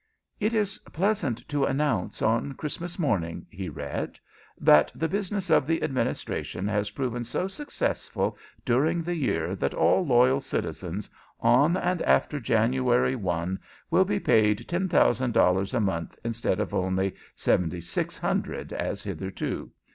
"It 0.39 0.55
is 0.55 0.79
pleasant 0.91 1.47
to 1.49 1.63
announce 1.65 2.23
on 2.23 2.53
Christmas 2.55 2.97
morning," 2.97 3.45
he 3.51 3.69
read, 3.69 4.17
"that 4.59 4.91
the 4.95 5.07
business 5.07 5.51
of 5.51 5.67
the 5.67 5.83
Administration 5.83 6.67
has 6.67 6.89
proven 6.89 7.23
so 7.23 7.47
successful 7.47 8.35
during 8.65 9.03
the 9.03 9.13
year 9.13 9.55
that 9.55 9.75
all 9.75 10.03
loyal 10.03 10.41
citizens, 10.41 11.07
on 11.39 11.77
and 11.77 12.01
after 12.01 12.39
January 12.39 13.15
1, 13.15 13.59
will 13.91 14.05
be 14.05 14.19
paid 14.19 14.67
$10,000 14.67 15.73
a 15.75 15.79
month 15.79 16.17
instead 16.23 16.59
of 16.59 16.73
only 16.73 17.13
$7600, 17.37 18.73
as 18.73 19.03
hitherto. 19.03 19.69